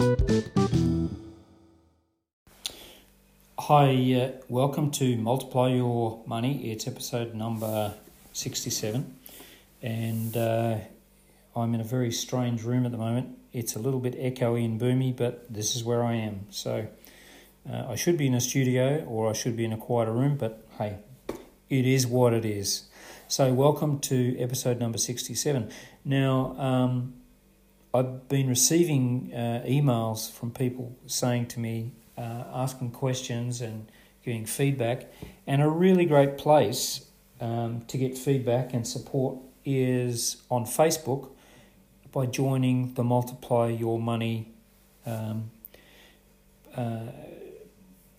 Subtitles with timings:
[0.00, 0.06] Hi,
[4.14, 6.72] uh, welcome to Multiply Your Money.
[6.72, 7.92] It's episode number
[8.32, 9.14] 67,
[9.82, 10.78] and uh,
[11.54, 13.36] I'm in a very strange room at the moment.
[13.52, 16.46] It's a little bit echoey and boomy, but this is where I am.
[16.48, 16.86] So
[17.70, 20.38] uh, I should be in a studio or I should be in a quieter room,
[20.38, 20.96] but hey,
[21.68, 22.84] it is what it is.
[23.28, 25.70] So, welcome to episode number 67.
[26.06, 27.20] Now, um,
[27.92, 33.90] I've been receiving uh, emails from people saying to me, uh, asking questions and
[34.24, 35.12] giving feedback.
[35.46, 37.06] And a really great place
[37.40, 41.30] um, to get feedback and support is on Facebook
[42.12, 44.52] by joining the Multiply Your Money
[45.04, 45.50] um,
[46.76, 47.06] uh,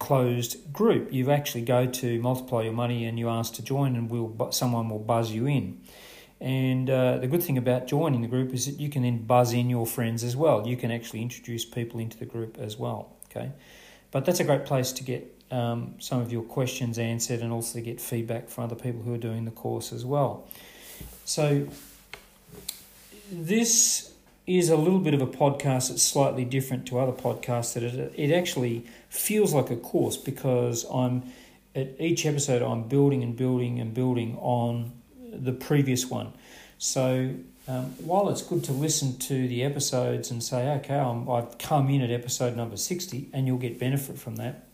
[0.00, 1.12] closed group.
[1.12, 4.88] You actually go to Multiply Your Money and you ask to join, and we'll someone
[4.88, 5.80] will buzz you in.
[6.40, 9.52] And uh, the good thing about joining the group is that you can then buzz
[9.52, 10.66] in your friends as well.
[10.66, 13.12] You can actually introduce people into the group as well.
[13.30, 13.52] Okay,
[14.10, 17.78] but that's a great place to get um, some of your questions answered and also
[17.78, 20.48] to get feedback from other people who are doing the course as well.
[21.24, 21.68] So,
[23.30, 24.12] this
[24.46, 27.74] is a little bit of a podcast that's slightly different to other podcasts.
[27.74, 31.24] That it, it actually feels like a course because I'm
[31.74, 34.92] at each episode I'm building and building and building on
[35.32, 36.32] the previous one.
[36.78, 37.34] So
[37.68, 41.88] um, while it's good to listen to the episodes and say, okay, i have come
[41.90, 44.66] in at episode number 60 and you'll get benefit from that,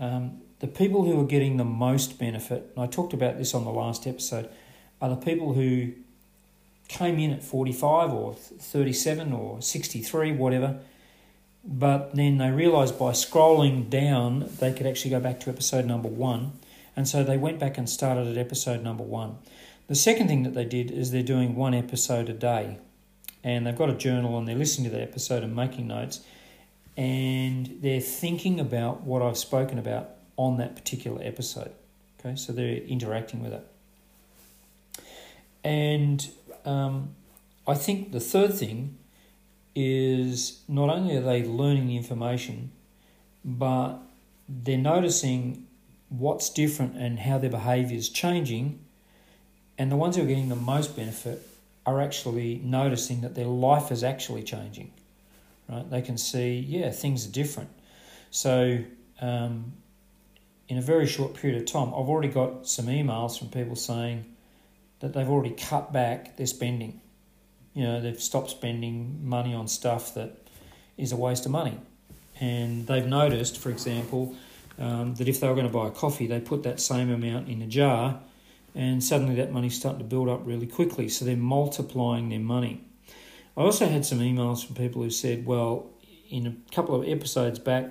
[0.00, 3.64] um, the people who are getting the most benefit, and I talked about this on
[3.64, 4.48] the last episode,
[5.00, 5.92] are the people who
[6.88, 10.80] came in at 45 or 37 or 63, whatever,
[11.64, 16.08] but then they realised by scrolling down they could actually go back to episode number
[16.08, 16.52] one,
[16.96, 19.38] and so they went back and started at episode number one.
[19.86, 22.78] The second thing that they did is they're doing one episode a day.
[23.42, 26.20] And they've got a journal and they're listening to that episode and making notes.
[26.96, 31.72] And they're thinking about what I've spoken about on that particular episode.
[32.18, 33.66] Okay, so they're interacting with it.
[35.62, 36.26] And
[36.64, 37.14] um,
[37.66, 38.96] I think the third thing
[39.74, 42.70] is not only are they learning the information,
[43.44, 43.98] but
[44.48, 45.66] they're noticing
[46.18, 48.84] what's different and how their behaviour is changing
[49.78, 51.46] and the ones who are getting the most benefit
[51.86, 54.92] are actually noticing that their life is actually changing.
[55.68, 55.88] Right?
[55.90, 57.70] They can see, yeah, things are different.
[58.30, 58.78] So,
[59.20, 59.72] um,
[60.68, 64.24] in a very short period of time, I've already got some emails from people saying
[65.00, 67.00] that they've already cut back their spending.
[67.74, 70.48] You know, they've stopped spending money on stuff that
[70.96, 71.76] is a waste of money.
[72.40, 74.34] And they've noticed, for example,
[74.78, 77.48] um, that if they were going to buy a coffee, they put that same amount
[77.48, 78.20] in a jar
[78.74, 81.08] and suddenly that money's starting to build up really quickly.
[81.08, 82.84] So they're multiplying their money.
[83.56, 85.90] I also had some emails from people who said, well,
[86.28, 87.86] in a couple of episodes back,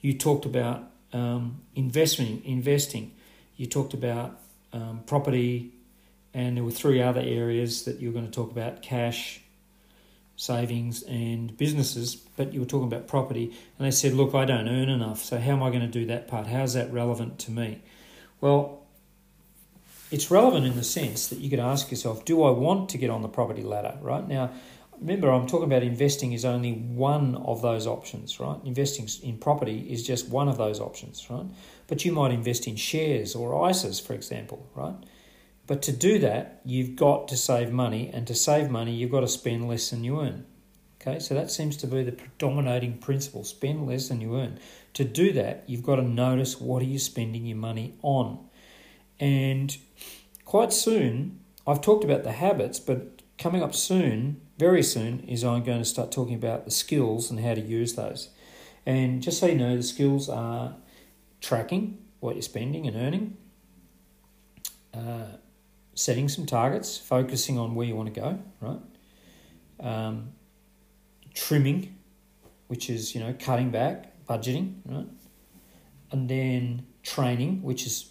[0.00, 3.12] you talked about um, investment, investing.
[3.56, 4.38] You talked about
[4.74, 5.72] um, property,
[6.34, 9.40] and there were three other areas that you were going to talk about cash,
[10.36, 13.52] savings, and businesses, but you were talking about property.
[13.78, 16.06] And they said, Look, I don't earn enough, so how am I going to do
[16.06, 16.46] that part?
[16.46, 17.80] How's that relevant to me?
[18.40, 18.82] Well,
[20.10, 23.10] it's relevant in the sense that you could ask yourself, do I want to get
[23.10, 24.26] on the property ladder, right?
[24.26, 24.52] Now,
[25.00, 28.58] remember, I'm talking about investing is only one of those options, right?
[28.64, 31.46] Investing in property is just one of those options, right?
[31.88, 34.94] But you might invest in shares or ISAs, for example, right?
[35.66, 39.20] But to do that, you've got to save money, and to save money, you've got
[39.20, 40.46] to spend less than you earn.
[41.00, 44.58] Okay, so that seems to be the predominating principle spend less than you earn.
[44.94, 48.48] To do that, you've got to notice what are you spending your money on.
[49.20, 49.76] And
[50.44, 55.62] quite soon, I've talked about the habits, but coming up soon, very soon, is I'm
[55.64, 58.30] going to start talking about the skills and how to use those.
[58.84, 60.76] And just so you know, the skills are
[61.40, 63.36] tracking what you're spending and earning,
[64.94, 65.36] uh,
[65.96, 68.78] setting some targets, focusing on where you want to go, right?
[69.80, 70.32] Um,
[71.34, 71.96] trimming,
[72.68, 75.08] which is you know cutting back, budgeting, right?
[76.12, 78.10] And then training, which is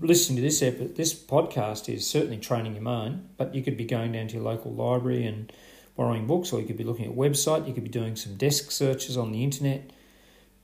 [0.00, 3.84] listening to this epi- this podcast is certainly training your mind, but you could be
[3.84, 5.52] going down to your local library and
[5.96, 8.36] borrowing books, or you could be looking at a website, you could be doing some
[8.36, 9.90] desk searches on the internet,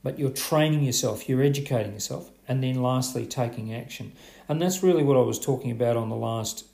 [0.03, 4.13] but you're training yourself, you're educating yourself, and then lastly, taking action.
[4.49, 6.65] And that's really what I was talking about on the last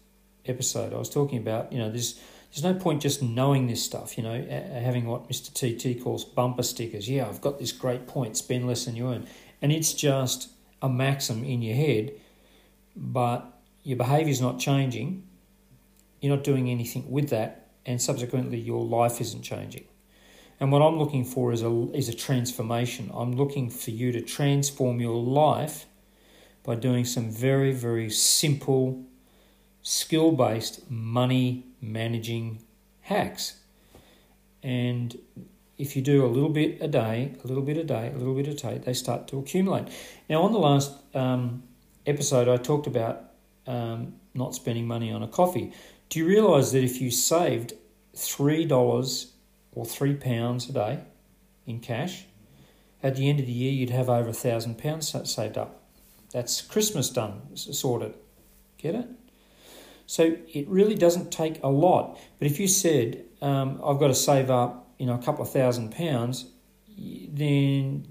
[0.46, 0.94] episode.
[0.94, 2.20] I was talking about, you know, there's
[2.52, 5.54] there's no point just knowing this stuff, you know, having what Mr.
[5.54, 7.08] TT calls bumper stickers.
[7.08, 9.28] Yeah, I've got this great point, spend less than you earn.
[9.62, 10.50] And it's just
[10.82, 12.14] a maxim in your head,
[12.96, 15.28] but your behavior is not changing,
[16.22, 19.86] you're not doing anything with that, and subsequently your life isn't changing.
[20.60, 23.10] And what I'm looking for is a, is a transformation.
[23.14, 25.86] I'm looking for you to transform your life
[26.64, 29.06] by doing some very, very simple,
[29.82, 32.62] skill based money managing
[33.02, 33.56] hacks.
[34.62, 35.18] And
[35.78, 38.36] if you do a little bit a day, a little bit a day, a little
[38.36, 39.88] bit a day, they start to accumulate.
[40.30, 41.64] Now, on the last um,
[42.06, 43.24] episode, I talked about
[43.66, 45.72] um, not spending money on a coffee.
[46.10, 47.74] Do you realise that if you saved
[48.16, 49.28] $3
[49.74, 51.00] or £3 a day
[51.66, 52.26] in cash,
[53.02, 55.84] at the end of the year, you'd have over a thousand pounds saved up.
[56.34, 58.14] That's Christmas done, sorted.
[58.78, 59.08] Get it?
[60.06, 62.20] So it really doesn't take a lot.
[62.40, 65.52] But if you said, um, I've got to save up you know a couple of
[65.52, 66.46] thousand pounds,
[66.98, 68.06] then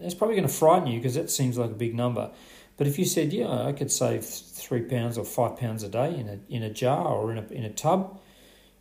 [0.00, 2.30] that's probably going to frighten you because that seems like a big number.
[2.76, 6.16] But if you said, yeah, I could save three pounds or five pounds a day
[6.16, 8.20] in a in a jar or in a in a tub,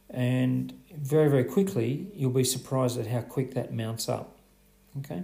[0.10, 4.38] and very very quickly you'll be surprised at how quick that mounts up.
[5.00, 5.24] Okay.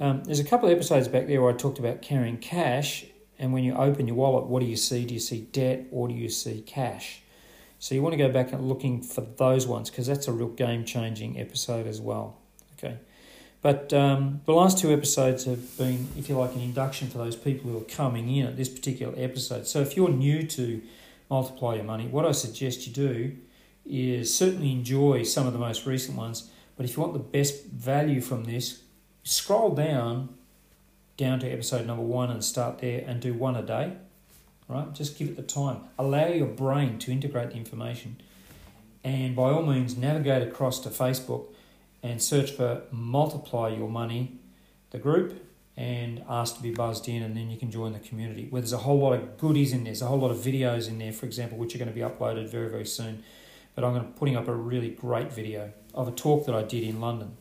[0.00, 3.04] Um, there's a couple of episodes back there where I talked about carrying cash,
[3.38, 5.04] and when you open your wallet, what do you see?
[5.04, 7.22] Do you see debt or do you see cash?
[7.78, 10.48] So you want to go back and looking for those ones because that's a real
[10.48, 12.38] game changing episode as well.
[12.78, 12.96] Okay.
[13.60, 17.36] But um, the last two episodes have been, if you like, an induction for those
[17.36, 19.66] people who are coming in at this particular episode.
[19.68, 20.82] So if you're new to
[21.30, 23.36] Multiply Your Money, what I suggest you do
[23.84, 26.50] is certainly enjoy some of the most recent ones.
[26.76, 28.82] But if you want the best value from this,
[29.24, 30.34] scroll down
[31.18, 33.92] down to episode number one and start there and do one a day
[34.72, 34.92] right?
[34.92, 35.82] Just give it the time.
[35.98, 38.16] Allow your brain to integrate the information.
[39.04, 41.46] And by all means, navigate across to Facebook
[42.02, 44.38] and search for Multiply Your Money,
[44.90, 45.44] the group,
[45.76, 48.72] and ask to be buzzed in, and then you can join the community where there's
[48.72, 49.92] a whole lot of goodies in there.
[49.92, 52.02] There's a whole lot of videos in there, for example, which are going to be
[52.02, 53.22] uploaded very, very soon.
[53.74, 56.62] But I'm going to putting up a really great video of a talk that I
[56.62, 57.36] did in London.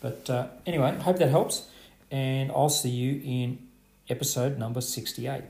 [0.00, 1.68] But uh, anyway, hope that helps,
[2.10, 3.58] and I'll see you in
[4.08, 5.42] episode number 68.